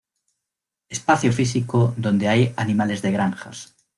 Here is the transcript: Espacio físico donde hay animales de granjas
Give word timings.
Espacio 0.89 1.31
físico 1.31 1.93
donde 1.95 2.27
hay 2.27 2.55
animales 2.57 3.03
de 3.03 3.11
granjas 3.11 3.75